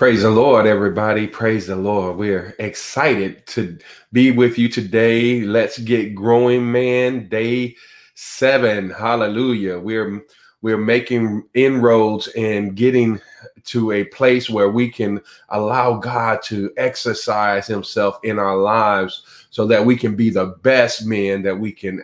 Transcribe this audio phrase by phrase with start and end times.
[0.00, 1.26] Praise the Lord, everybody.
[1.26, 2.16] Praise the Lord.
[2.16, 3.76] We're excited to
[4.14, 5.42] be with you today.
[5.42, 7.28] Let's get growing, man.
[7.28, 7.76] Day
[8.14, 8.88] seven.
[8.88, 9.78] Hallelujah.
[9.78, 10.24] We're
[10.62, 13.20] we're making inroads and getting
[13.64, 15.20] to a place where we can
[15.50, 21.04] allow God to exercise himself in our lives so that we can be the best
[21.04, 22.02] men that we can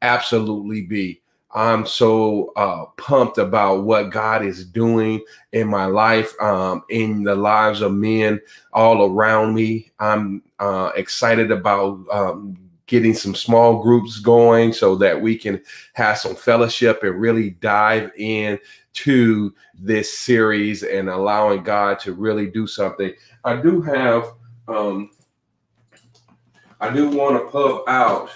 [0.00, 1.20] absolutely be.
[1.56, 7.34] I'm so uh, pumped about what God is doing in my life, um, in the
[7.34, 8.42] lives of men
[8.74, 9.90] all around me.
[9.98, 15.62] I'm uh, excited about um, getting some small groups going so that we can
[15.94, 18.58] have some fellowship and really dive in
[18.92, 23.14] to this series and allowing God to really do something.
[23.44, 24.30] I do have,
[24.68, 25.10] um,
[26.82, 28.28] I do want to pull out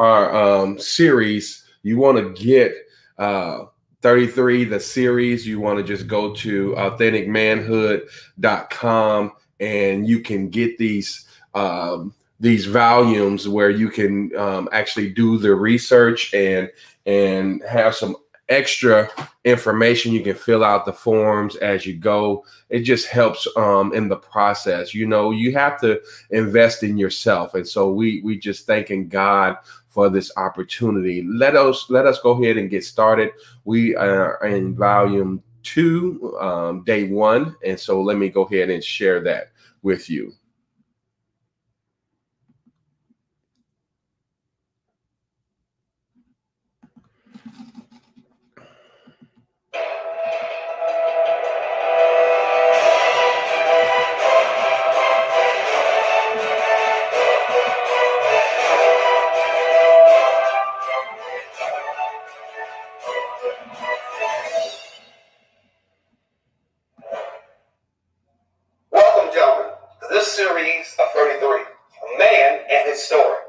[0.00, 2.74] our um, series you want to get
[3.18, 3.64] uh,
[4.02, 11.26] 33, the series, you want to just go to authenticmanhood.com and you can get these
[11.54, 16.68] um, these volumes where you can um, actually do the research and
[17.06, 18.16] and have some
[18.48, 19.08] extra
[19.44, 20.12] information.
[20.12, 22.44] You can fill out the forms as you go.
[22.68, 24.92] It just helps um, in the process.
[24.92, 29.56] You know, you have to invest in yourself, and so we we just thanking God
[29.92, 31.22] for this opportunity.
[31.22, 33.30] Let us let us go ahead and get started.
[33.64, 38.82] We are in volume two, um, day one, and so let me go ahead and
[38.82, 40.32] share that with you.
[73.02, 73.42] story.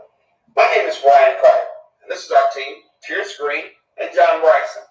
[0.57, 1.69] My name is Bryan Carter,
[2.01, 3.69] and this is our team, Pierce Green
[4.01, 4.81] and John Bryson.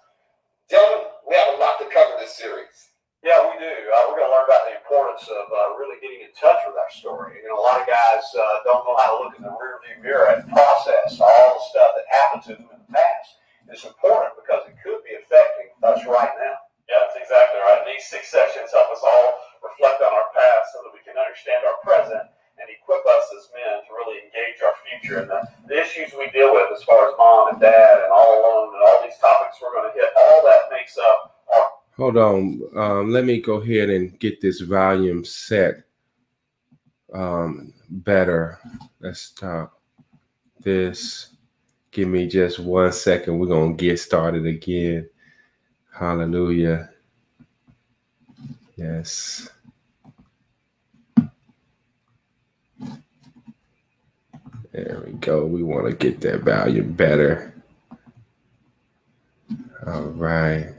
[0.71, 2.95] Gentlemen, we have a lot to cover this series.
[3.27, 3.67] Yeah, we do.
[3.67, 6.79] Uh, we're going to learn about the importance of uh, really getting in touch with
[6.79, 7.43] our story.
[7.43, 9.99] You know, a lot of guys uh, don't know how to look in the rearview
[9.99, 12.82] mirror and process all the stuff that happened to them in
[32.15, 35.83] let me go ahead and get this volume set
[37.13, 38.59] um, better.
[38.99, 39.79] Let's stop
[40.61, 41.29] this.
[41.91, 43.37] Give me just one second.
[43.37, 45.07] We're going to get started again.
[45.93, 46.89] Hallelujah.
[48.75, 49.49] Yes.
[54.71, 55.45] There we go.
[55.45, 57.53] We want to get that volume better.
[59.85, 60.73] All right.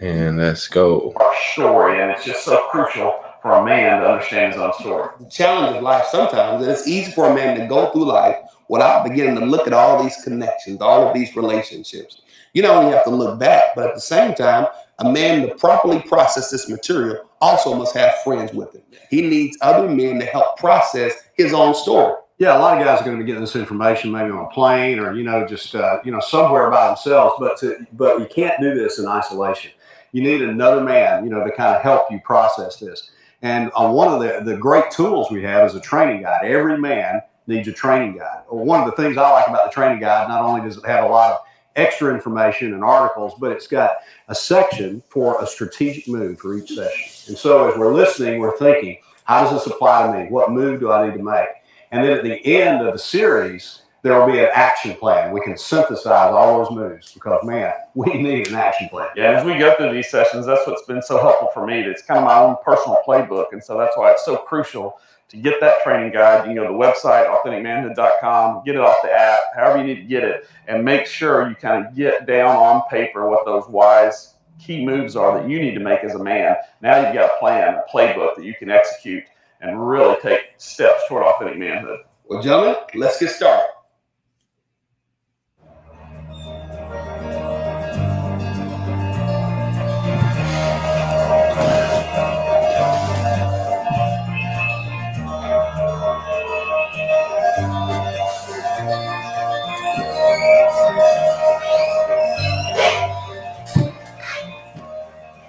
[0.00, 1.12] And let's go.
[1.16, 5.10] Our story, and it's just so crucial for a man to understand his own story.
[5.20, 8.36] The challenge of life sometimes it's easy for a man to go through life
[8.68, 12.22] without beginning to look at all these connections, all of these relationships.
[12.54, 14.66] You not only have to look back, but at the same time,
[14.98, 18.82] a man to properly process this material also must have friends with him.
[19.10, 22.14] He needs other men to help process his own story.
[22.42, 24.48] Yeah, a lot of guys are going to be getting this information maybe on a
[24.48, 27.36] plane or you know just uh, you know somewhere by themselves.
[27.38, 29.70] But to, but you can't do this in isolation
[30.12, 33.10] you need another man, you know, to kind of help you process this.
[33.40, 36.44] And uh, one of the, the great tools we have is a training guide.
[36.44, 38.42] Every man needs a training guide.
[38.48, 41.04] One of the things I like about the training guide, not only does it have
[41.04, 41.38] a lot of
[41.74, 43.96] extra information and articles, but it's got
[44.28, 47.28] a section for a strategic move for each session.
[47.28, 50.30] And so as we're listening, we're thinking, how does this apply to me?
[50.30, 51.48] What move do I need to make?
[51.92, 55.30] And then at the end of the series, there will be an action plan.
[55.30, 59.08] We can synthesize all those moves because, man, we need an action plan.
[59.14, 61.80] Yeah, as we go through these sessions, that's what's been so helpful for me.
[61.80, 63.52] It's kind of my own personal playbook.
[63.52, 64.98] And so that's why it's so crucial
[65.28, 66.38] to get that training guide.
[66.38, 70.02] You can go to the website, authenticmanhood.com, get it off the app, however you need
[70.02, 73.68] to get it, and make sure you kind of get down on paper what those
[73.68, 76.56] wise key moves are that you need to make as a man.
[76.80, 79.24] Now you've got a plan, a playbook that you can execute
[79.62, 82.00] and really take steps toward authentic manhood.
[82.24, 83.68] Well, gentlemen, let's get started.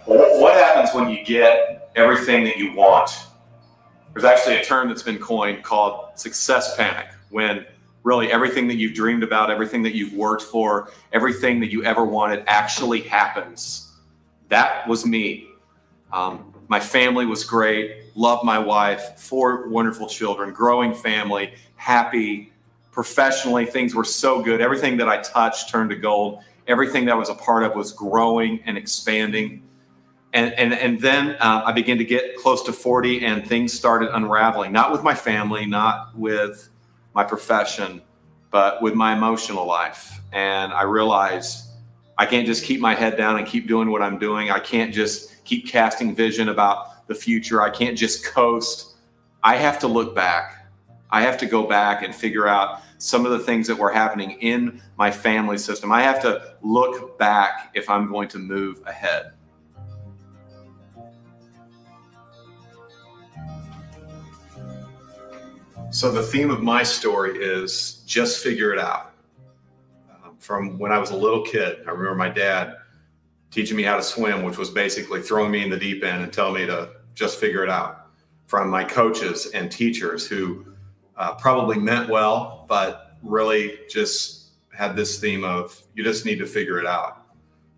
[0.05, 3.09] What happens when you get everything that you want.
[4.13, 7.65] There's actually a term that's been coined called success panic when
[8.03, 12.03] really everything that you've dreamed about, everything that you've worked for, everything that you ever
[12.05, 13.91] wanted actually happens.
[14.49, 15.47] That was me.
[16.11, 22.51] Um, my family was great, loved my wife, four wonderful children, growing family, happy.
[22.91, 24.61] Professionally, things were so good.
[24.61, 26.43] Everything that I touched turned to gold.
[26.67, 29.63] Everything that I was a part of was growing and expanding.
[30.33, 34.09] And, and, and then uh, I began to get close to 40 and things started
[34.15, 36.69] unraveling, not with my family, not with
[37.13, 38.01] my profession,
[38.49, 40.19] but with my emotional life.
[40.31, 41.69] And I realized
[42.17, 44.49] I can't just keep my head down and keep doing what I'm doing.
[44.49, 47.61] I can't just keep casting vision about the future.
[47.61, 48.95] I can't just coast.
[49.43, 50.67] I have to look back.
[51.11, 54.31] I have to go back and figure out some of the things that were happening
[54.39, 55.91] in my family system.
[55.91, 59.32] I have to look back if I'm going to move ahead.
[65.93, 69.13] So the theme of my story is just figure it out.
[70.09, 72.77] Um, from when I was a little kid, I remember my dad
[73.51, 76.33] teaching me how to swim, which was basically throwing me in the deep end and
[76.33, 78.07] telling me to just figure it out.
[78.47, 80.65] From my coaches and teachers who
[81.15, 86.47] uh, probably meant well, but really just had this theme of you just need to
[86.47, 87.27] figure it out.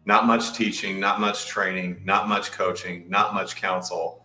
[0.06, 4.25] Not much teaching, not much training, not much coaching, not much counsel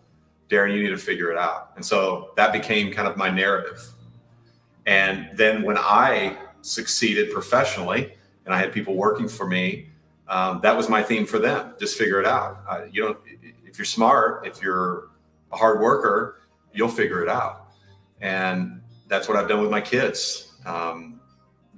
[0.51, 1.71] Darren, you need to figure it out.
[1.77, 3.81] And so that became kind of my narrative.
[4.85, 8.13] And then when I succeeded professionally
[8.45, 9.87] and I had people working for me,
[10.27, 11.73] um, that was my theme for them.
[11.79, 12.63] Just figure it out.
[12.67, 13.17] Uh, you don't,
[13.65, 15.09] if you're smart, if you're
[15.53, 16.41] a hard worker,
[16.73, 17.67] you'll figure it out.
[18.19, 20.53] And that's what I've done with my kids.
[20.65, 21.21] Um,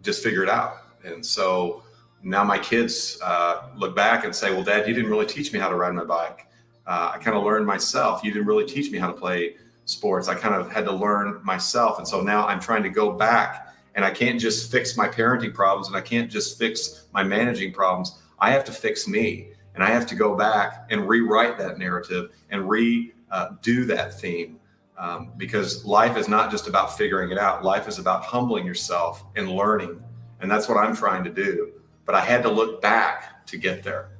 [0.01, 0.77] just figure it out.
[1.03, 1.83] And so
[2.23, 5.59] now my kids uh, look back and say, well, dad, you didn't really teach me
[5.59, 6.47] how to ride my bike
[6.85, 8.23] uh, I kind of learned myself.
[8.23, 10.27] You didn't really teach me how to play sports.
[10.27, 11.97] I kind of had to learn myself.
[11.97, 15.53] And so now I'm trying to go back and I can't just fix my parenting
[15.53, 18.19] problems and I can't just fix my managing problems.
[18.39, 22.31] I have to fix me and I have to go back and rewrite that narrative
[22.49, 23.49] and redo uh,
[23.87, 24.59] that theme.
[24.95, 27.63] Um, because life is not just about figuring it out.
[27.63, 30.01] Life is about humbling yourself and learning.
[30.39, 31.71] And that's what I'm trying to do.
[32.05, 34.12] But I had to look back to get there.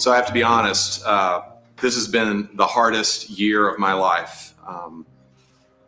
[0.00, 1.04] So I have to be honest.
[1.04, 1.42] Uh,
[1.76, 4.54] this has been the hardest year of my life.
[4.66, 5.04] Um,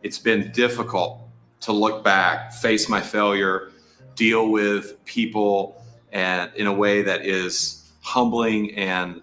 [0.02, 1.20] it's been difficult
[1.60, 3.72] to look back, face my failure,
[4.14, 5.82] deal with people,
[6.12, 9.22] and in a way that is humbling and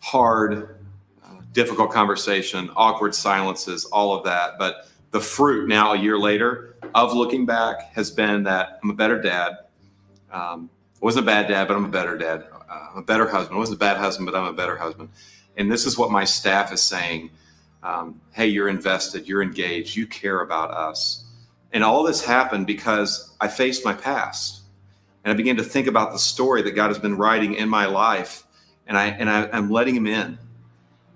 [0.00, 0.78] hard,
[1.22, 4.58] uh, difficult conversation, awkward silences, all of that.
[4.58, 8.94] But the fruit now, a year later, of looking back has been that I'm a
[8.94, 9.58] better dad.
[10.30, 12.46] Um, I wasn't a bad dad, but I'm a better dad.
[12.72, 13.56] I'm a better husband.
[13.56, 15.10] I wasn't a bad husband, but I'm a better husband.
[15.56, 17.30] And this is what my staff is saying.
[17.82, 21.24] Um, hey, you're invested, you're engaged, you care about us.
[21.72, 24.62] And all this happened because I faced my past.
[25.24, 27.86] And I began to think about the story that God has been writing in my
[27.86, 28.44] life.
[28.86, 30.38] And I and I, I'm letting him in.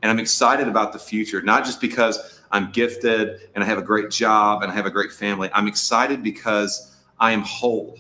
[0.03, 3.83] And I'm excited about the future, not just because I'm gifted and I have a
[3.83, 5.51] great job and I have a great family.
[5.53, 7.99] I'm excited because I am whole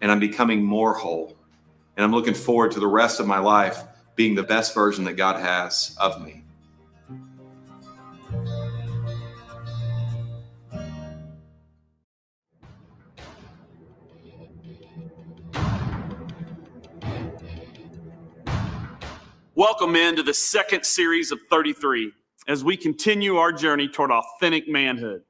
[0.00, 1.36] and I'm becoming more whole.
[1.96, 3.82] And I'm looking forward to the rest of my life
[4.16, 6.42] being the best version that God has of me.
[19.54, 22.10] Welcome into the second series of 33
[22.48, 25.22] as we continue our journey toward authentic manhood.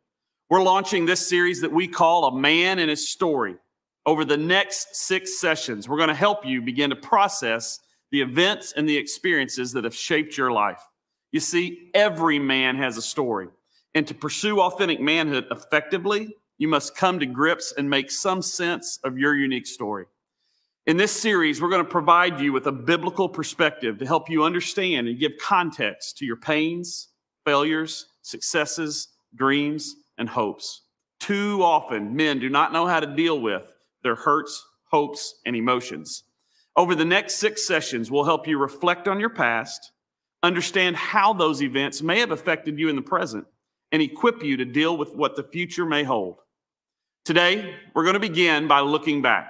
[0.49, 3.57] We're launching this series that we call A Man and His Story
[4.05, 7.81] over the next six sessions, we're going to help you begin to process
[8.11, 10.83] the events and the experiences that have shaped your life.
[11.31, 13.49] You see, every man has a story.
[13.95, 18.99] And to pursue authentic manhood effectively, you must come to grips and make some sense
[19.05, 20.07] of your unique story.
[20.87, 24.45] In this series, we're going to provide you with a biblical perspective to help you
[24.45, 27.09] understand and give context to your pains,
[27.45, 30.83] failures, successes, dreams, and hopes.
[31.21, 36.25] Too often, men do not know how to deal with their hurts, hopes, and emotions.
[36.77, 39.93] Over the next six sessions, we'll help you reflect on your past,
[40.43, 43.47] understand how those events may have affected you in the present,
[43.91, 46.39] and equip you to deal with what the future may hold.
[47.25, 49.49] Today, we're going to begin by looking back.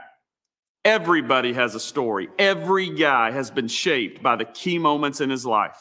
[0.84, 2.28] Everybody has a story.
[2.38, 5.78] Every guy has been shaped by the key moments in his life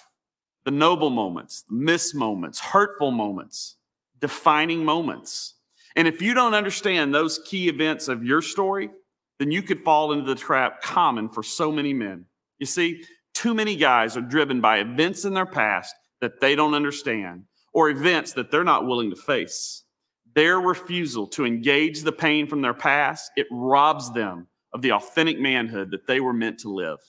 [0.64, 3.78] the noble moments, the miss moments, hurtful moments,
[4.20, 5.56] defining moments.
[5.96, 8.90] And if you don't understand those key events of your story,
[9.40, 12.26] then you could fall into the trap common for so many men.
[12.60, 16.76] You see, too many guys are driven by events in their past that they don't
[16.76, 19.84] understand or events that they're not willing to face.
[20.36, 25.40] Their refusal to engage the pain from their past, it robs them of the authentic
[25.40, 27.00] manhood that they were meant to live.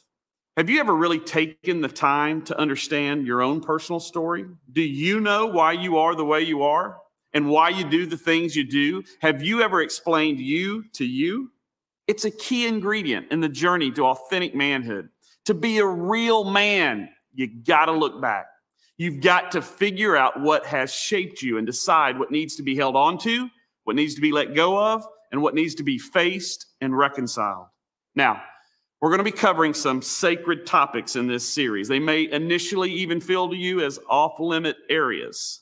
[0.57, 4.45] Have you ever really taken the time to understand your own personal story?
[4.73, 6.99] Do you know why you are the way you are
[7.35, 9.03] and why you do the things you do?
[9.21, 11.51] Have you ever explained you to you?
[12.07, 15.09] It's a key ingredient in the journey to authentic manhood.
[15.47, 18.47] To be a real man, you got to look back.
[18.99, 22.77] You've got to figure out what has shaped you and decide what needs to be
[22.77, 23.49] held onto,
[23.85, 27.67] what needs to be let go of, and what needs to be faced and reconciled.
[28.15, 28.43] Now,
[29.01, 31.89] we're going to be covering some sacred topics in this series.
[31.89, 35.62] They may initially even feel to you as off limit areas.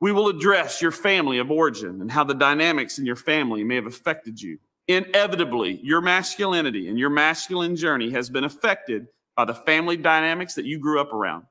[0.00, 3.74] We will address your family of origin and how the dynamics in your family may
[3.74, 4.58] have affected you.
[4.86, 10.64] Inevitably, your masculinity and your masculine journey has been affected by the family dynamics that
[10.64, 11.44] you grew up around.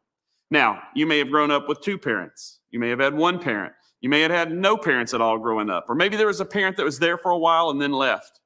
[0.50, 2.60] Now, you may have grown up with two parents.
[2.72, 3.74] You may have had one parent.
[4.00, 5.86] You may have had no parents at all growing up.
[5.90, 8.40] Or maybe there was a parent that was there for a while and then left.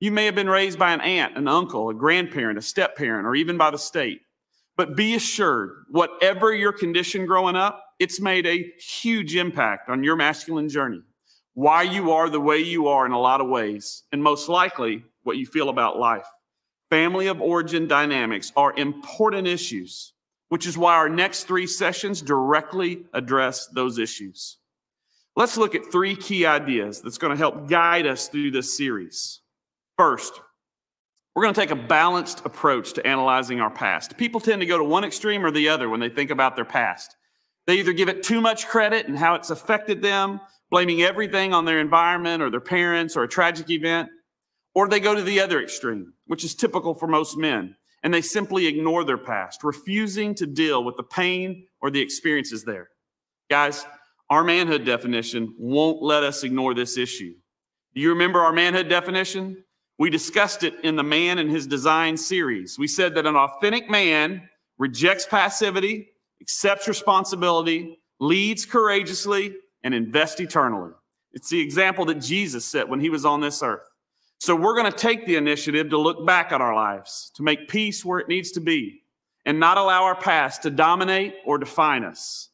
[0.00, 3.26] You may have been raised by an aunt, an uncle, a grandparent, a step parent,
[3.26, 4.20] or even by the state.
[4.76, 10.16] But be assured, whatever your condition growing up, it's made a huge impact on your
[10.16, 11.02] masculine journey.
[11.54, 15.04] Why you are the way you are in a lot of ways, and most likely
[15.22, 16.26] what you feel about life.
[16.90, 20.12] Family of origin dynamics are important issues
[20.48, 24.58] which is why our next three sessions directly address those issues.
[25.34, 29.40] Let's look at three key ideas that's going to help guide us through this series.
[29.98, 30.40] First,
[31.34, 34.16] we're going to take a balanced approach to analyzing our past.
[34.16, 36.64] People tend to go to one extreme or the other when they think about their
[36.64, 37.16] past.
[37.66, 41.64] They either give it too much credit and how it's affected them, blaming everything on
[41.64, 44.08] their environment or their parents or a tragic event,
[44.74, 48.22] or they go to the other extreme, which is typical for most men and they
[48.22, 52.88] simply ignore their past, refusing to deal with the pain or the experiences there.
[53.50, 53.84] Guys,
[54.30, 57.34] our manhood definition won't let us ignore this issue.
[57.96, 59.64] Do you remember our manhood definition?
[59.98, 62.78] We discussed it in the Man and His Design series.
[62.78, 70.92] We said that an authentic man rejects passivity, accepts responsibility, leads courageously, and invests eternally.
[71.32, 73.86] It's the example that Jesus set when he was on this earth.
[74.40, 77.68] So we're going to take the initiative to look back at our lives, to make
[77.68, 79.02] peace where it needs to be,
[79.44, 82.50] and not allow our past to dominate or define us.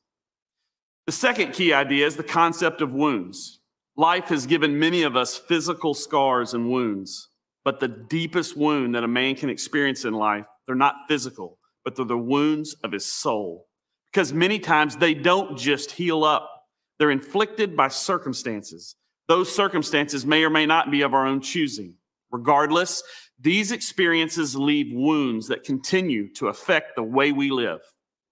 [1.07, 3.61] The second key idea is the concept of wounds.
[3.97, 7.29] Life has given many of us physical scars and wounds,
[7.65, 11.97] but the deepest wound that a man can experience in life, they're not physical, but
[11.97, 13.67] they're the wounds of his soul.
[14.13, 16.51] Because many times they don't just heal up,
[16.99, 18.97] they're inflicted by circumstances
[19.29, 21.95] those circumstances may or may not be of our own choosing.
[22.31, 23.03] Regardless,
[23.41, 27.81] these experiences leave wounds that continue to affect the way we live.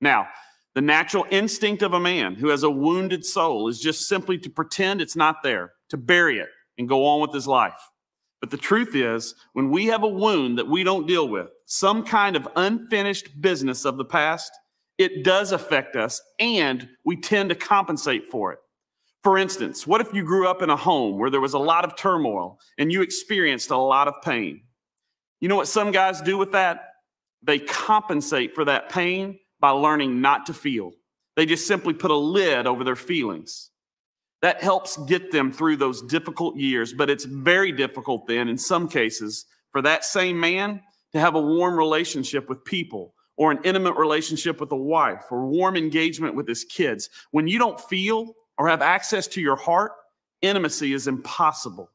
[0.00, 0.28] Now,
[0.74, 4.50] the natural instinct of a man who has a wounded soul is just simply to
[4.50, 7.80] pretend it's not there, to bury it and go on with his life.
[8.40, 12.04] But the truth is, when we have a wound that we don't deal with, some
[12.04, 14.50] kind of unfinished business of the past,
[15.00, 18.58] it does affect us and we tend to compensate for it.
[19.22, 21.86] For instance, what if you grew up in a home where there was a lot
[21.86, 24.62] of turmoil and you experienced a lot of pain?
[25.40, 26.88] You know what some guys do with that?
[27.42, 30.92] They compensate for that pain by learning not to feel.
[31.34, 33.70] They just simply put a lid over their feelings.
[34.42, 38.86] That helps get them through those difficult years, but it's very difficult then, in some
[38.86, 43.96] cases, for that same man to have a warm relationship with people or an intimate
[43.96, 47.08] relationship with a wife or warm engagement with his kids.
[47.30, 49.92] When you don't feel, or have access to your heart,
[50.42, 51.90] intimacy is impossible.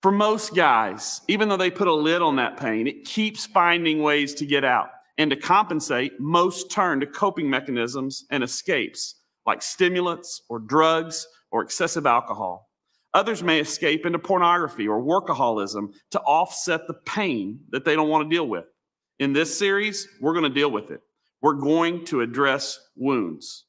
[0.00, 4.02] For most guys, even though they put a lid on that pain, it keeps finding
[4.02, 4.88] ways to get out.
[5.18, 11.60] And to compensate, most turn to coping mechanisms and escapes like stimulants or drugs or
[11.60, 12.70] excessive alcohol.
[13.12, 18.24] Others may escape into pornography or workaholism to offset the pain that they don't want
[18.24, 18.64] to deal with.
[19.20, 21.02] In this series, we're going to deal with it.
[21.42, 23.66] We're going to address wounds.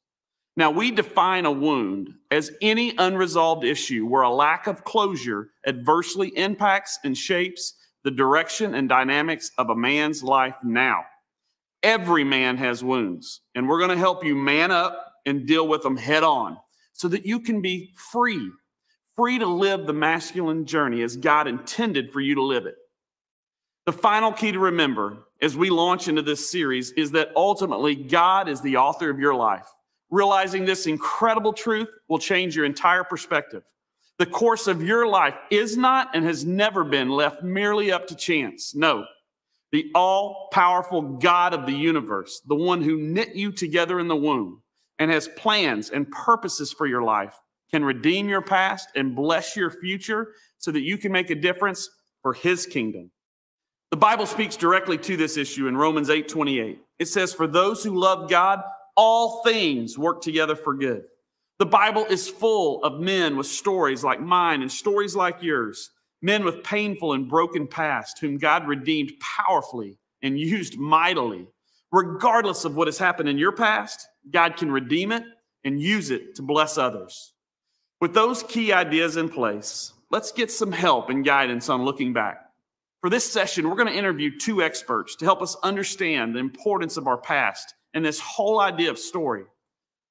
[0.56, 6.28] Now, we define a wound as any unresolved issue where a lack of closure adversely
[6.38, 11.04] impacts and shapes the direction and dynamics of a man's life now.
[11.82, 15.82] Every man has wounds, and we're going to help you man up and deal with
[15.82, 16.56] them head on
[16.94, 18.50] so that you can be free,
[19.16, 22.76] free to live the masculine journey as God intended for you to live it.
[23.84, 28.48] The final key to remember as we launch into this series is that ultimately God
[28.48, 29.66] is the author of your life.
[30.08, 33.64] Realizing this incredible truth will change your entire perspective.
[34.18, 38.14] The course of your life is not and has never been left merely up to
[38.14, 38.72] chance.
[38.72, 39.04] No,
[39.72, 44.14] the all powerful God of the universe, the one who knit you together in the
[44.14, 44.62] womb
[45.00, 47.34] and has plans and purposes for your life,
[47.72, 51.88] can redeem your past and bless your future so that you can make a difference
[52.20, 53.10] for his kingdom.
[53.92, 56.80] The Bible speaks directly to this issue in Romans 8 28.
[56.98, 58.62] It says, For those who love God,
[58.96, 61.04] all things work together for good.
[61.58, 65.90] The Bible is full of men with stories like mine and stories like yours,
[66.22, 71.46] men with painful and broken past whom God redeemed powerfully and used mightily.
[71.92, 75.24] Regardless of what has happened in your past, God can redeem it
[75.64, 77.34] and use it to bless others.
[78.00, 82.41] With those key ideas in place, let's get some help and guidance on looking back.
[83.02, 86.96] For this session, we're going to interview two experts to help us understand the importance
[86.96, 89.42] of our past and this whole idea of story.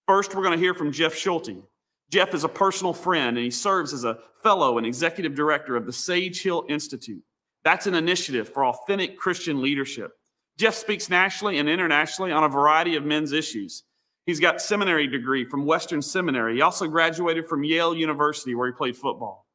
[0.09, 1.63] First, we're going to hear from Jeff Schulte.
[2.11, 5.85] Jeff is a personal friend and he serves as a fellow and executive director of
[5.85, 7.23] the Sage Hill Institute.
[7.63, 10.11] That's an initiative for authentic Christian leadership.
[10.57, 13.83] Jeff speaks nationally and internationally on a variety of men's issues.
[14.25, 16.55] He's got seminary degree from Western Seminary.
[16.55, 19.47] He also graduated from Yale University where he played football.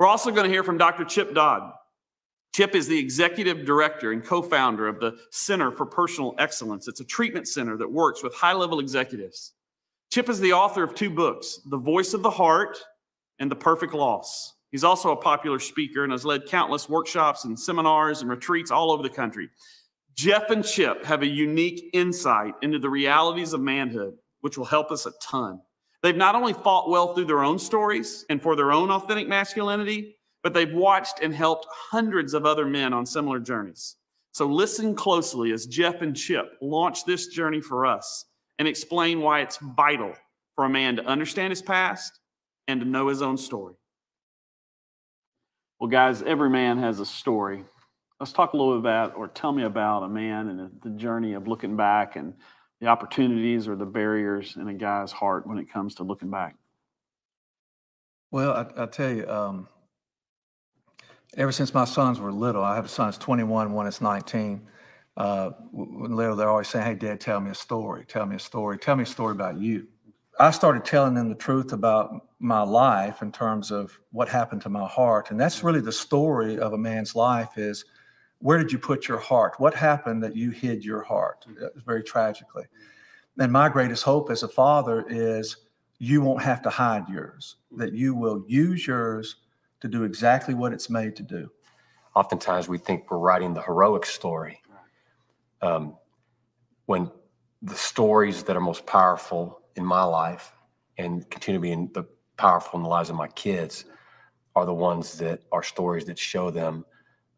[0.00, 1.04] We're also going to hear from Dr.
[1.04, 1.72] Chip Dodd.
[2.54, 6.86] Chip is the executive director and co-founder of the Center for Personal Excellence.
[6.86, 9.54] It's a treatment center that works with high-level executives.
[10.12, 12.78] Chip is the author of two books, The Voice of the Heart
[13.40, 14.54] and The Perfect Loss.
[14.70, 18.92] He's also a popular speaker and has led countless workshops and seminars and retreats all
[18.92, 19.50] over the country.
[20.14, 24.92] Jeff and Chip have a unique insight into the realities of manhood, which will help
[24.92, 25.60] us a ton.
[26.04, 30.18] They've not only fought well through their own stories and for their own authentic masculinity,
[30.44, 33.96] but they've watched and helped hundreds of other men on similar journeys.
[34.32, 38.26] So listen closely as Jeff and Chip launch this journey for us
[38.58, 40.12] and explain why it's vital
[40.54, 42.20] for a man to understand his past
[42.68, 43.74] and to know his own story.
[45.80, 47.64] Well, guys, every man has a story.
[48.20, 51.32] Let's talk a little bit about, or tell me about a man and the journey
[51.32, 52.34] of looking back and
[52.80, 56.56] the opportunities or the barriers in a guy's heart when it comes to looking back.
[58.30, 59.68] Well, I, I tell you, um,
[61.36, 64.68] ever since my sons were little, I have a son that's 21, one is 19
[65.16, 68.04] uh, little, they're always saying, "Hey, Dad, tell me a story.
[68.06, 68.78] Tell me a story.
[68.78, 69.86] Tell me a story about you."
[70.40, 74.68] I started telling them the truth about my life in terms of what happened to
[74.68, 77.84] my heart, and that's really the story of a man's life: is
[78.40, 79.54] where did you put your heart?
[79.58, 81.46] What happened that you hid your heart?
[81.86, 82.64] Very tragically.
[83.38, 85.58] And my greatest hope as a father is
[85.98, 89.36] you won't have to hide yours; that you will use yours
[89.84, 91.50] to do exactly what it's made to do.
[92.16, 94.62] Oftentimes, we think we're writing the heroic story
[95.60, 95.98] um,
[96.86, 97.10] when
[97.60, 100.52] the stories that are most powerful in my life
[100.96, 102.04] and continue to be the
[102.38, 103.84] powerful in the lives of my kids
[104.56, 106.86] are the ones that are stories that show them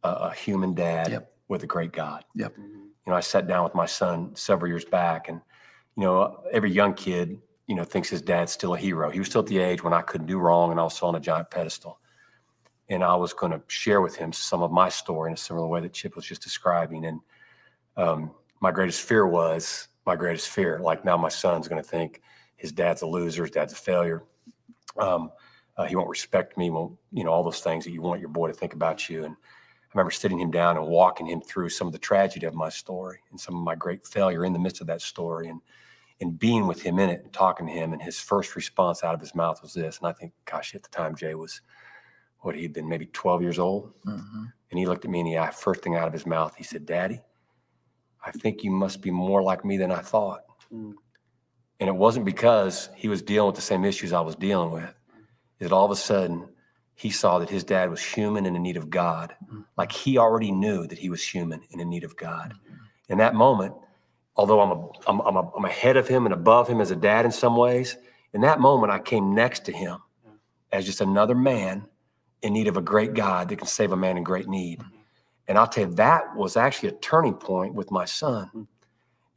[0.04, 1.32] a, a human dad yep.
[1.48, 2.24] with a great God.
[2.37, 2.54] Yep.
[2.59, 5.40] You know, I sat down with my son several years back, and
[5.96, 9.11] you know, every young kid, you know, thinks his dad's still a hero.
[9.11, 11.16] He was still at the age when I couldn't do wrong, and I was on
[11.16, 11.98] a giant pedestal.
[12.88, 15.66] And I was going to share with him some of my story in a similar
[15.66, 17.20] way that Chip was just describing, and
[17.96, 20.79] um, my greatest fear was my greatest fear.
[20.79, 22.22] Like now, my son's going to think
[22.57, 24.22] his dad's a loser, his dad's a failure.
[24.99, 25.31] Um,
[25.77, 26.70] uh, he won't respect me.
[26.70, 29.25] Won't you know all those things that you want your boy to think about you?
[29.25, 32.55] And I remember sitting him down and walking him through some of the tragedy of
[32.55, 35.61] my story and some of my great failure in the midst of that story, and
[36.20, 37.92] and being with him in it and talking to him.
[37.92, 39.99] And his first response out of his mouth was this.
[39.99, 41.61] And I think, gosh, at the time, Jay was
[42.46, 43.92] what he'd been maybe 12 years old.
[44.06, 44.44] Mm-hmm.
[44.70, 46.87] And he looked at me and the first thing out of his mouth, he said,
[46.87, 47.20] Daddy,
[48.24, 50.40] I think you must be more like me than I thought.
[50.72, 50.94] Mm.
[51.78, 54.92] And it wasn't because he was dealing with the same issues I was dealing with.
[55.59, 56.48] That all of a sudden
[56.94, 59.35] he saw that his dad was human and in need of God.
[59.52, 59.64] Mm.
[59.76, 62.54] Like he already knew that he was human and in need of God.
[62.54, 62.76] Mm.
[63.11, 63.74] In that moment,
[64.35, 66.96] although I'm, a, I'm, I'm, a, I'm ahead of him and above him as a
[66.96, 67.96] dad in some ways,
[68.32, 69.98] in that moment I came next to him
[70.72, 71.87] as just another man
[72.42, 74.81] in need of a great God that can save a man in great need.
[74.81, 74.96] Mm-hmm.
[75.49, 78.49] And I'll tell you, that was actually a turning point with my son.
[78.49, 78.62] Hmm.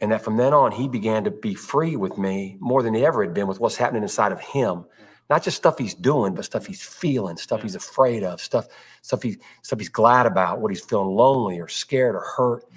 [0.01, 3.05] And that from then on, he began to be free with me more than he
[3.05, 4.85] ever had been with what's happening inside of him.
[5.29, 8.67] Not just stuff he's doing, but stuff he's feeling, stuff he's afraid of, stuff,
[9.01, 12.65] stuff he, stuff he's glad about, what he's feeling lonely or scared or hurt.
[12.65, 12.75] Mm-hmm.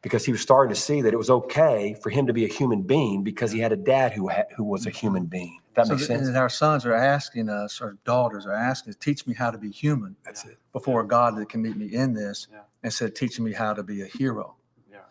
[0.00, 2.48] Because he was starting to see that it was okay for him to be a
[2.48, 4.98] human being because he had a dad who had, who was a mm-hmm.
[4.98, 5.60] human being.
[5.74, 6.28] That so makes sense.
[6.28, 9.70] And our sons are asking us, our daughters are asking, teach me how to be
[9.70, 10.16] human.
[10.24, 10.58] That's it.
[10.72, 12.48] Before a God that can meet me in this.
[12.52, 14.56] Yeah instead of teaching me how to be a hero.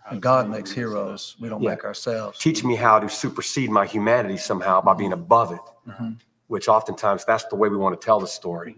[0.10, 1.38] And God makes heroes.
[1.40, 1.70] We don't yeah.
[1.70, 2.40] make ourselves.
[2.40, 5.60] Teach me how to supersede my humanity somehow by being above it.
[5.88, 6.12] Mm-hmm.
[6.48, 8.76] which oftentimes that's the way we want to tell the story.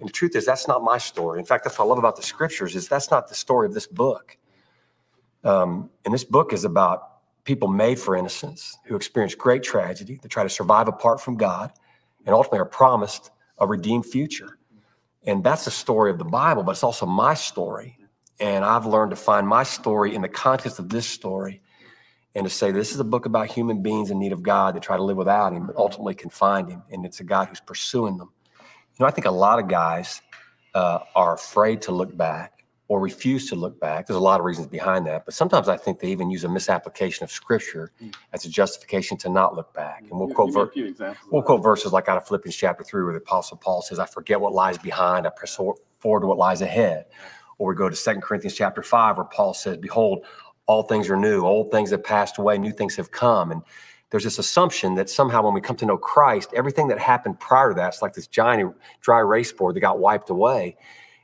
[0.00, 1.38] And the truth is, that's not my story.
[1.38, 3.74] In fact, that's what I love about the scriptures is that's not the story of
[3.74, 4.36] this book.
[5.44, 7.09] Um, and this book is about
[7.44, 11.72] people made for innocence who experience great tragedy, that try to survive apart from God,
[12.26, 14.58] and ultimately are promised a redeemed future.
[15.24, 17.98] And that's the story of the Bible, but it's also my story.
[18.38, 21.60] And I've learned to find my story in the context of this story
[22.34, 24.82] and to say this is a book about human beings in need of God that
[24.82, 26.82] try to live without Him, but ultimately can find Him.
[26.90, 28.30] And it's a God who's pursuing them.
[28.58, 30.22] You know, I think a lot of guys
[30.74, 32.59] uh, are afraid to look back
[32.90, 34.04] or refuse to look back.
[34.04, 36.48] There's a lot of reasons behind that, but sometimes I think they even use a
[36.48, 38.12] misapplication of Scripture mm.
[38.32, 40.00] as a justification to not look back.
[40.10, 41.24] And we'll Give- quote a ver- few examples.
[41.24, 44.00] of We'll quote verses like out of Philippians chapter three, where the Apostle Paul says,
[44.00, 47.04] I forget what lies behind, I press forward to what lies ahead.
[47.58, 50.24] Or we go to Second Corinthians chapter five, where Paul says, Behold,
[50.66, 53.52] all things are new, old things have passed away, new things have come.
[53.52, 53.62] And
[54.10, 57.68] there's this assumption that somehow when we come to know Christ, everything that happened prior
[57.68, 60.76] to that, it's like this giant dry erase board that got wiped away.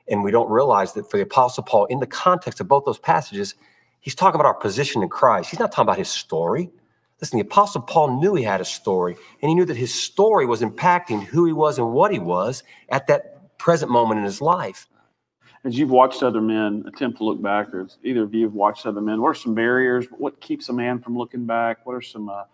[0.09, 2.99] And we don't realize that for the Apostle Paul, in the context of both those
[2.99, 3.55] passages,
[4.01, 5.51] he's talking about our position in Christ.
[5.51, 6.71] He's not talking about his story.
[7.21, 10.45] Listen, the Apostle Paul knew he had a story, and he knew that his story
[10.47, 14.41] was impacting who he was and what he was at that present moment in his
[14.41, 14.87] life.
[15.65, 18.53] As you've watched other men attempt to look back, or as either of you have
[18.53, 20.07] watched other men, what are some barriers?
[20.11, 21.85] What keeps a man from looking back?
[21.85, 22.45] What are some uh,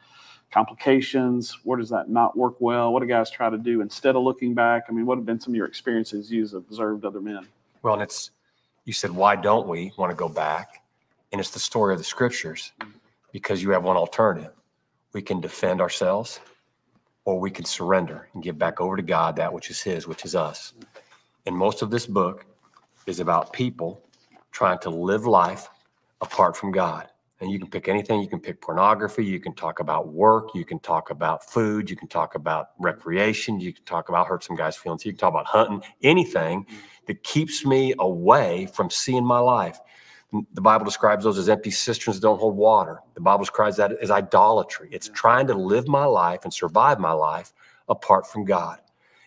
[0.52, 1.58] complications?
[1.64, 2.92] Where does that not work well?
[2.92, 4.84] What do guys try to do instead of looking back?
[4.88, 7.46] I mean, what have been some of your experiences you've observed other men?
[7.82, 8.30] Well, and it's,
[8.84, 10.82] you said, why don't we want to go back?
[11.32, 12.72] And it's the story of the scriptures
[13.32, 14.52] because you have one alternative.
[15.12, 16.40] We can defend ourselves
[17.24, 20.24] or we can surrender and give back over to God that which is His, which
[20.24, 20.74] is us.
[21.46, 22.44] And most of this book
[23.06, 24.02] is about people
[24.50, 25.68] trying to live life
[26.20, 27.08] apart from God.
[27.42, 28.22] And you can pick anything.
[28.22, 29.24] You can pick pornography.
[29.24, 30.50] You can talk about work.
[30.54, 31.90] You can talk about food.
[31.90, 33.58] You can talk about recreation.
[33.58, 35.04] You can talk about hurt some guys' feelings.
[35.04, 35.82] You can talk about hunting.
[36.04, 36.76] Anything mm-hmm.
[37.08, 39.80] that keeps me away from seeing my life.
[40.54, 43.00] The Bible describes those as empty cisterns that don't hold water.
[43.14, 44.88] The Bible describes that as idolatry.
[44.92, 47.52] It's trying to live my life and survive my life
[47.88, 48.78] apart from God.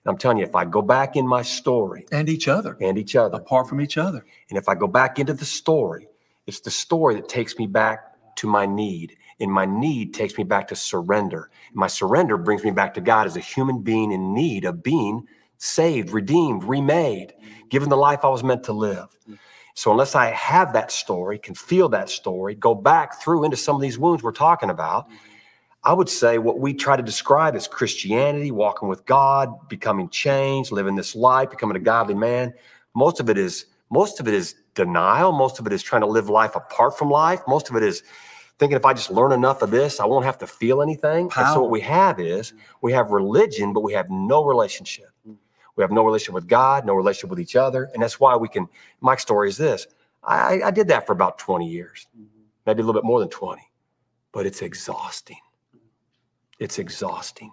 [0.06, 2.97] And I'm telling you, if I go back in my story and each other, and
[2.97, 4.25] each other, apart from each other.
[4.49, 6.08] and if I go back into the story,
[6.48, 9.18] it's the story that takes me back to my need.
[9.40, 11.50] And my need takes me back to surrender.
[11.74, 15.28] My surrender brings me back to God as a human being in need of being
[15.58, 17.34] saved, redeemed, remade,
[17.70, 19.08] given the life I was meant to live.
[19.74, 23.76] So, unless I have that story, can feel that story, go back through into some
[23.76, 25.08] of these wounds we're talking about,
[25.84, 30.72] I would say what we try to describe as Christianity, walking with God, becoming changed,
[30.72, 32.54] living this life, becoming a godly man.
[32.96, 35.32] Most of it is most of it is denial.
[35.32, 37.42] Most of it is trying to live life apart from life.
[37.48, 38.04] Most of it is
[38.60, 41.30] thinking if I just learn enough of this, I won't have to feel anything.
[41.46, 45.10] And so what we have is we have religion, but we have no relationship.
[45.76, 48.48] We have no relationship with God, no relationship with each other, and that's why we
[48.48, 48.68] can.
[49.02, 49.88] My story is this:
[50.24, 52.08] I, I did that for about twenty years,
[52.66, 53.70] maybe a little bit more than twenty,
[54.32, 55.40] but it's exhausting.
[56.60, 57.52] It's exhausting.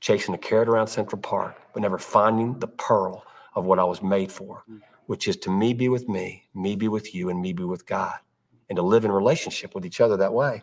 [0.00, 3.22] Chasing a carrot around Central Park, but never finding the pearl
[3.54, 4.80] of what I was made for, mm.
[5.06, 7.86] Which is to me be with me, me be with you, and me be with
[7.86, 8.18] God,
[8.68, 10.62] and to live in relationship with each other that way.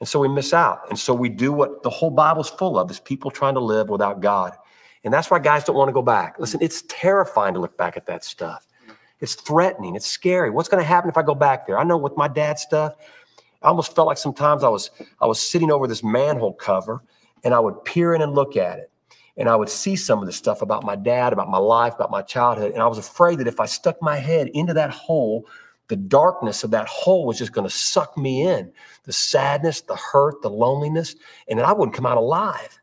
[0.00, 0.80] And so we miss out.
[0.90, 3.88] And so we do what the whole Bible's full of is people trying to live
[3.88, 4.52] without God.
[5.04, 6.38] And that's why guys don't want to go back.
[6.38, 8.66] Listen, it's terrifying to look back at that stuff.
[9.20, 9.94] It's threatening.
[9.94, 10.50] It's scary.
[10.50, 11.78] What's going to happen if I go back there?
[11.78, 12.94] I know with my dad's stuff,
[13.62, 17.02] I almost felt like sometimes I was I was sitting over this manhole cover
[17.42, 18.90] and I would peer in and look at it.
[19.36, 22.10] And I would see some of the stuff about my dad, about my life, about
[22.10, 22.72] my childhood.
[22.72, 25.46] And I was afraid that if I stuck my head into that hole,
[25.88, 28.72] the darkness of that hole was just going to suck me in
[29.04, 31.14] the sadness, the hurt, the loneliness,
[31.48, 32.80] and then I wouldn't come out alive.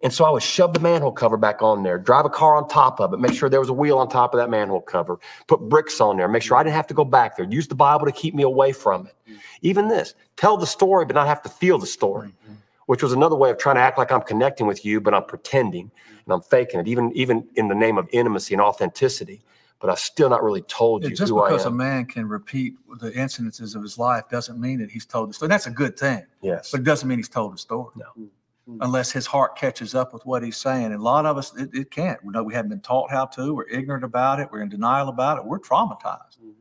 [0.00, 2.68] And so I would shove the manhole cover back on there, drive a car on
[2.68, 5.18] top of it, make sure there was a wheel on top of that manhole cover,
[5.48, 7.74] put bricks on there, make sure I didn't have to go back there, use the
[7.74, 9.14] Bible to keep me away from it.
[9.28, 9.38] Mm-hmm.
[9.62, 12.54] Even this, tell the story, but not have to feel the story, mm-hmm.
[12.88, 15.24] Which was another way of trying to act like I'm connecting with you, but I'm
[15.24, 16.16] pretending mm-hmm.
[16.24, 19.42] and I'm faking it, even, even in the name of intimacy and authenticity.
[19.78, 21.52] But I've still not really told Yeah, you just who I am.
[21.52, 25.28] because a man can repeat the incidences of his life doesn't mean that he's told
[25.28, 25.50] the story.
[25.50, 26.70] That's a good thing, yes.
[26.70, 27.92] but it doesn't mean he's told the story.
[27.94, 28.06] No.
[28.18, 28.78] Mm-hmm.
[28.80, 30.86] Unless his heart catches up with what he's saying.
[30.86, 32.24] And a lot of us, it, it can't.
[32.24, 33.54] We know we haven't been taught how to.
[33.54, 34.48] We're ignorant about it.
[34.50, 35.44] We're in denial about it.
[35.44, 36.38] We're traumatized.
[36.40, 36.52] Mm-hmm.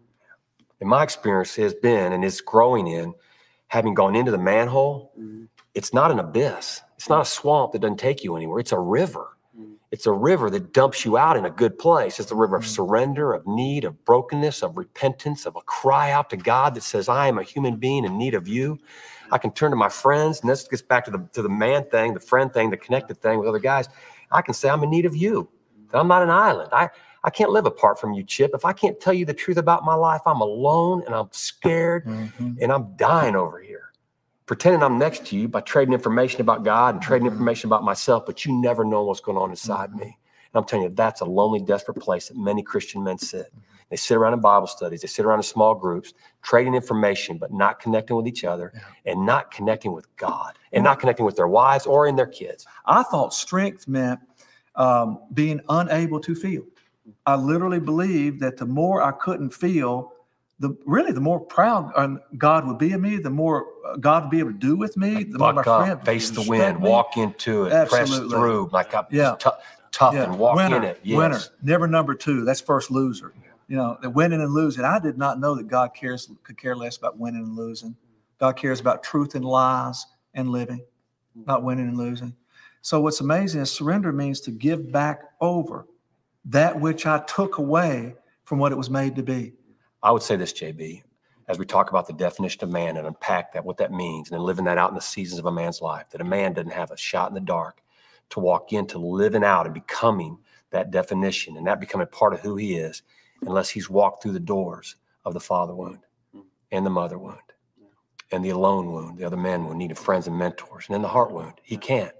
[0.81, 3.13] in my experience has been and is growing in
[3.69, 5.13] having gone into the manhole
[5.77, 8.79] it's not an abyss it's not a swamp that doesn't take you anywhere it's a
[8.79, 9.27] river
[9.89, 12.65] it's a river that dumps you out in a good place it's a river of
[12.65, 17.07] surrender of need of brokenness of repentance of a cry out to god that says
[17.07, 18.77] i am a human being in need of you
[19.31, 21.83] i can turn to my friends and this gets back to the to the man
[21.89, 23.87] thing the friend thing the connected thing with other guys
[24.29, 25.47] I can say I'm in need of you.
[25.89, 26.69] That I'm not an island.
[26.73, 26.89] I,
[27.23, 28.51] I can't live apart from you, Chip.
[28.53, 32.05] If I can't tell you the truth about my life, I'm alone and I'm scared
[32.05, 32.57] Mhm.
[32.61, 33.86] and I'm dying over here.
[34.47, 37.33] Pretending I'm next to you by trading information about God and trading Mhm.
[37.33, 40.05] information about myself, but you never know what's going on inside me.
[40.05, 43.51] And I'm telling you, that's a lonely, desperate place that many Christian men sit.
[43.89, 47.51] They sit around in Bible studies, they sit around in small groups, trading information, but
[47.51, 48.71] not connecting with each other
[49.05, 52.65] and not connecting with God and not connecting with their wives or in their kids.
[52.85, 54.21] I thought strength meant
[54.75, 56.63] um, being unable to feel.
[57.25, 60.13] I literally believed that the more I couldn't feel,
[60.59, 64.23] the really the more proud um, God would be of me, the more uh, God
[64.23, 66.81] would be able to do with me, the more my Buck friend face the wind,
[66.81, 66.89] me.
[66.89, 69.35] walk into it, press through, like I'm Yeah.
[69.37, 69.51] tou-
[69.91, 70.99] tough Yeah, and walk winner, in it.
[71.03, 71.17] Yes.
[71.17, 72.43] winner, never number two.
[72.43, 73.33] That's first loser.
[73.67, 74.83] You know, the winning and losing.
[74.85, 77.95] I did not know that God cares could care less about winning and losing.
[78.39, 80.83] God cares about truth and lies and living,
[81.45, 82.33] not winning and losing.
[82.81, 85.85] So what's amazing is surrender means to give back over
[86.45, 88.15] that which I took away
[88.45, 89.53] from what it was made to be.
[90.03, 91.03] I would say this, JB,
[91.47, 94.37] as we talk about the definition of man and unpack that, what that means, and
[94.37, 96.71] then living that out in the seasons of a man's life, that a man doesn't
[96.71, 97.81] have a shot in the dark
[98.29, 100.37] to walk into living out and becoming
[100.71, 103.01] that definition and that becoming part of who he is
[103.41, 105.99] unless he's walked through the doors of the father wound
[106.71, 107.39] and the mother wound
[108.31, 111.07] and the alone wound, the other man wound, needing friends and mentors, and then the
[111.07, 111.53] heart wound.
[111.63, 112.11] He can't.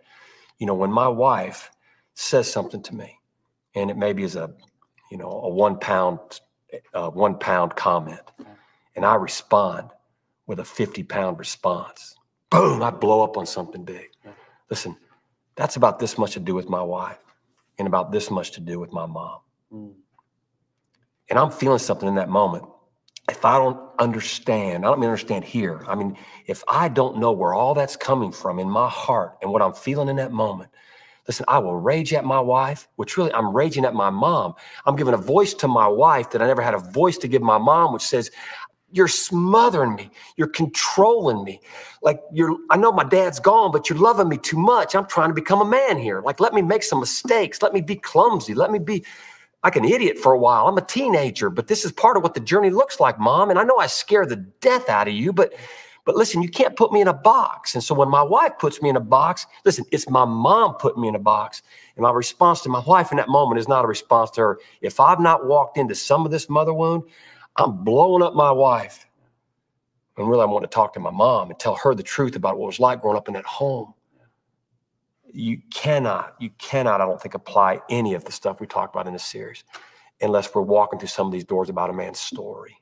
[0.58, 1.70] You know, when my wife
[2.14, 3.20] says something to me,
[3.76, 4.54] and it maybe is a,
[5.12, 6.20] you know, a one pound,
[6.94, 8.22] uh, one pound comment,
[8.96, 9.90] and I respond
[10.48, 12.16] with a 50 pound response,
[12.50, 14.10] boom, I blow up on something big.
[14.70, 14.96] Listen,
[15.56, 17.20] that's about this much to do with my wife
[17.78, 19.40] and about this much to do with my mom.
[21.30, 22.66] And I'm feeling something in that moment.
[23.30, 25.84] If I don't understand, I don't mean understand here.
[25.88, 29.52] I mean, if I don't know where all that's coming from in my heart and
[29.52, 30.70] what I'm feeling in that moment,
[31.28, 34.56] listen, I will rage at my wife, which really I'm raging at my mom.
[34.86, 37.42] I'm giving a voice to my wife that I never had a voice to give
[37.42, 38.32] my mom, which says,
[38.92, 40.10] you're smothering me.
[40.38, 41.60] You're controlling me.
[42.02, 44.96] Like you're, I know my dad's gone, but you're loving me too much.
[44.96, 46.22] I'm trying to become a man here.
[46.22, 47.62] Like, let me make some mistakes.
[47.62, 48.54] Let me be clumsy.
[48.54, 49.04] Let me be
[49.64, 50.68] like an idiot for a while.
[50.68, 53.50] I'm a teenager, but this is part of what the journey looks like, mom.
[53.50, 55.54] And I know I scare the death out of you, but
[56.08, 57.76] but listen, you can't put me in a box.
[57.76, 61.02] And so when my wife puts me in a box, listen, it's my mom putting
[61.02, 61.62] me in a box.
[61.98, 64.60] And my response to my wife in that moment is not a response to her.
[64.80, 67.04] If I've not walked into some of this mother wound,
[67.58, 69.06] I'm blowing up my wife.
[70.16, 72.58] And really, I want to talk to my mom and tell her the truth about
[72.58, 73.94] what it was like growing up in that home.
[75.34, 79.08] You cannot, you cannot, I don't think, apply any of the stuff we talked about
[79.08, 79.66] in this series
[80.22, 82.78] unless we're walking through some of these doors about a man's story.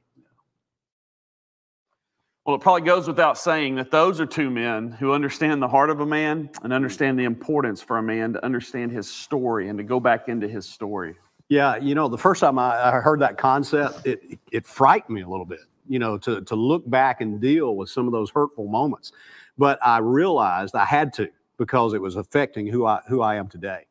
[2.46, 5.90] Well, it probably goes without saying that those are two men who understand the heart
[5.90, 9.80] of a man and understand the importance for a man to understand his story and
[9.80, 11.16] to go back into his story.
[11.50, 15.22] Yeah, you know, the first time I, I heard that concept, it it frightened me
[15.22, 15.62] a little bit.
[15.88, 19.12] You know, to to look back and deal with some of those hurtful moments,
[19.58, 23.48] but I realized I had to because it was affecting who I who I am
[23.48, 23.86] today.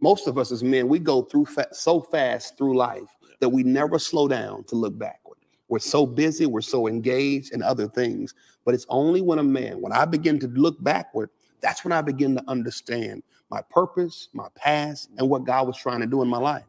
[0.00, 3.62] Most of us as men, we go through fa- so fast through life that we
[3.62, 5.25] never slow down to look backward.
[5.68, 8.34] We're so busy, we're so engaged in other things.
[8.64, 12.02] But it's only when a man, when I begin to look backward, that's when I
[12.02, 16.28] begin to understand my purpose, my past, and what God was trying to do in
[16.28, 16.64] my life.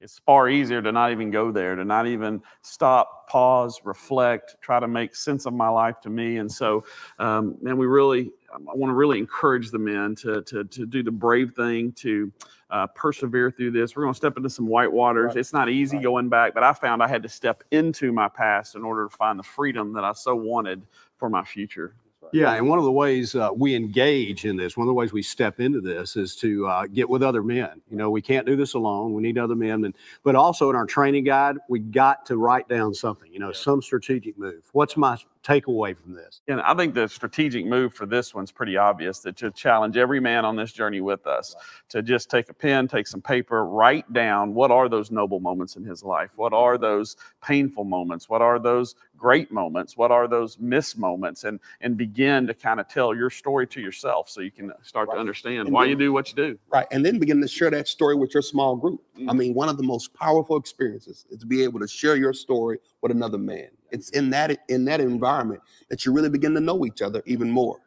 [0.00, 4.78] It's far easier to not even go there, to not even stop, pause, reflect, try
[4.78, 6.36] to make sense of my life to me.
[6.36, 6.84] And so,
[7.18, 11.02] um, man, we really, I want to really encourage the men to, to, to do
[11.02, 12.32] the brave thing, to
[12.70, 13.94] uh, persevere through this.
[13.94, 15.28] We're going to step into some white waters.
[15.28, 15.36] Right.
[15.36, 16.04] It's not easy Right.
[16.04, 19.16] going back, but I found I had to step into my past in order to
[19.16, 20.82] find the freedom that I so wanted
[21.18, 21.94] for my future.
[22.32, 25.12] Yeah, and one of the ways uh, we engage in this, one of the ways
[25.12, 27.80] we step into this, is to uh, get with other men.
[27.88, 29.14] You know, we can't do this alone.
[29.14, 32.68] We need other men, and but also in our training guide, we got to write
[32.68, 33.32] down something.
[33.32, 34.64] You know, some strategic move.
[34.72, 36.40] What's my takeaway from this?
[36.48, 40.18] And I think the strategic move for this one's pretty obvious that to challenge every
[40.20, 41.54] man on this journey with us
[41.90, 45.76] to just take a pen, take some paper, write down what are those noble moments
[45.76, 46.30] in his life?
[46.36, 48.28] What are those painful moments?
[48.28, 49.96] What are those great moments?
[49.96, 51.44] What are those missed moments?
[51.44, 55.10] And and begin to kind of tell your story to yourself so you can start
[55.10, 56.58] to understand And why then- you do what you do.
[56.72, 56.86] Right.
[56.90, 59.00] And then begin to share that story with your small group.
[59.16, 59.36] I Mm.
[59.38, 62.78] mean, one of the most powerful experiences is to be able to share your story
[63.00, 63.68] with another man.
[63.96, 67.50] It's in that in that environment that you really begin to know each other even
[67.50, 67.78] more.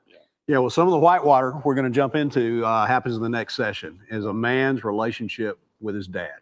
[0.48, 3.30] Yeah, well, some of the whitewater we're going to jump into uh, happens in the
[3.30, 4.00] next session.
[4.10, 6.39] Is a man's relationship with his dad.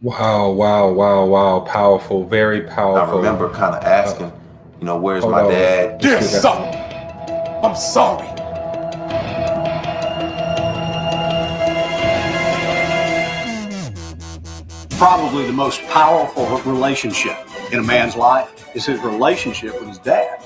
[0.00, 1.60] Wow, wow, wow, wow.
[1.60, 3.16] Powerful, very powerful.
[3.16, 4.32] I remember kind of asking,
[4.80, 5.50] you know, where's Hold my on.
[5.50, 6.00] dad?
[6.00, 6.74] Dear son,
[7.62, 8.26] I'm sorry.
[14.96, 17.36] Probably the most powerful relationship
[17.72, 20.42] in a man's life is his relationship with his dad.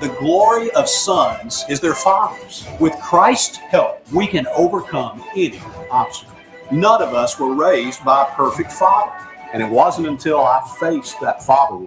[0.00, 2.66] The glory of sons is their fathers.
[2.80, 6.34] With Christ's help, we can overcome any obstacle.
[6.72, 9.12] None of us were raised by a perfect father.
[9.52, 11.86] And it wasn't until I faced that father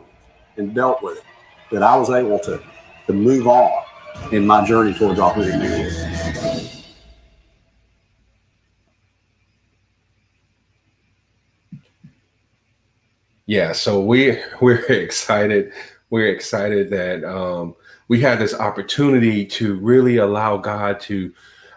[0.58, 1.24] and dealt with it
[1.74, 2.62] that I was able to,
[3.08, 3.84] to move on
[4.32, 5.92] in my journey towards authentic.
[13.48, 15.74] Yeah, so we we're excited.
[16.12, 17.76] We're excited that um,
[18.08, 21.34] we had this opportunity to really allow God to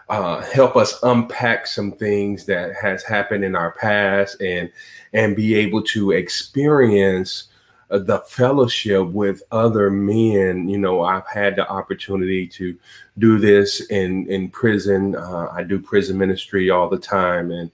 [0.09, 4.71] uh, help us unpack some things that has happened in our past and
[5.13, 7.49] and be able to experience
[7.89, 10.67] the fellowship with other men.
[10.67, 12.77] You know, I've had the opportunity to
[13.17, 15.15] do this in in prison.
[15.15, 17.71] Uh, I do prison ministry all the time, and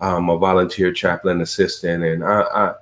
[0.00, 2.74] I'm a volunteer chaplain assistant, and I, I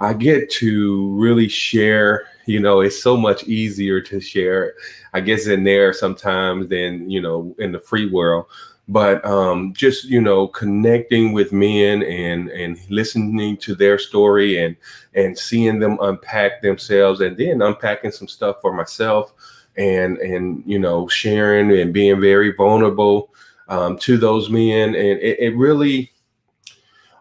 [0.00, 2.26] I get to really share.
[2.46, 4.74] You know, it's so much easier to share,
[5.14, 8.46] I guess, in there sometimes than you know in the free world.
[8.88, 14.76] But um, just you know, connecting with men and and listening to their story and
[15.14, 19.32] and seeing them unpack themselves, and then unpacking some stuff for myself,
[19.76, 23.34] and and you know, sharing and being very vulnerable
[23.68, 26.12] um, to those men, and it, it really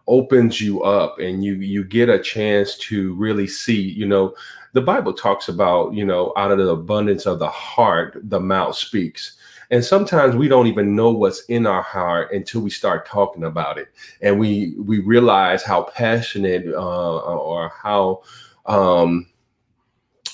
[0.07, 4.35] opens you up and you you get a chance to really see you know
[4.73, 8.75] the bible talks about you know out of the abundance of the heart the mouth
[8.75, 9.37] speaks
[9.71, 13.77] and sometimes we don't even know what's in our heart until we start talking about
[13.77, 13.87] it.
[14.21, 18.21] And we we realize how passionate uh, or how
[18.65, 19.27] um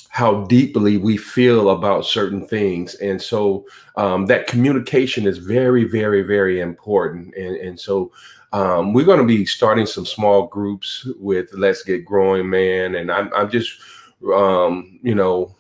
[0.10, 2.96] how deeply we feel about certain things.
[2.96, 3.66] And so
[3.96, 7.36] um, that communication is very very very important.
[7.36, 8.12] And and so
[8.54, 13.10] um, we're going to be starting some small groups with Let's Get Growing Man, and
[13.10, 13.80] I'm I'm just
[14.34, 15.56] um, you know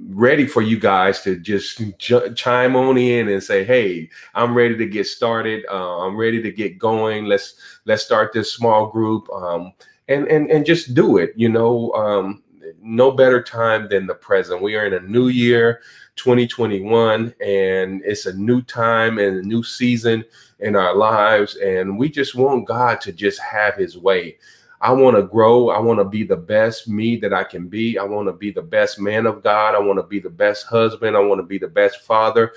[0.00, 4.76] ready for you guys to just ch- chime on in and say, "Hey, I'm ready
[4.76, 5.64] to get started.
[5.70, 7.26] Uh, I'm ready to get going.
[7.26, 7.54] Let's
[7.84, 9.72] let's start this small group, um,
[10.08, 12.42] and and and just do it." You know, um,
[12.80, 14.62] no better time than the present.
[14.62, 15.80] We are in a new year,
[16.16, 20.24] 2021, and it's a new time and a new season
[20.60, 24.38] in our lives, and we just want God to just have His way.
[24.86, 25.70] I want to grow.
[25.70, 27.98] I want to be the best me that I can be.
[27.98, 29.74] I want to be the best man of God.
[29.74, 31.16] I want to be the best husband.
[31.16, 32.52] I want to be the best father.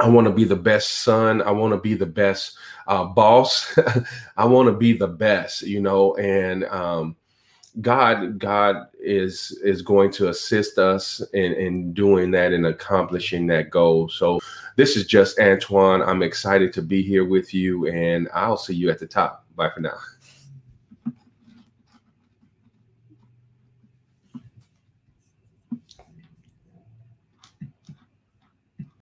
[0.00, 1.40] I want to be the best son.
[1.42, 3.78] I want to be the best uh, boss.
[4.36, 7.14] I want to be the best, you know, and um,
[7.82, 13.70] God, God is is going to assist us in, in doing that and accomplishing that
[13.70, 14.08] goal.
[14.08, 14.40] So
[14.74, 16.02] this is just Antoine.
[16.02, 19.44] I'm excited to be here with you, and I'll see you at the top.
[19.54, 19.98] Bye for now.